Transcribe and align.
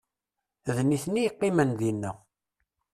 D 0.75 0.77
nitni 0.89 1.19
i 1.21 1.23
yeqqimen 1.23 1.71
dinna. 1.79 2.11